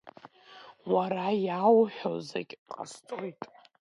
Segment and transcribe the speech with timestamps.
[0.93, 3.41] Уара иаауҳәо зегь ҟасҵоит.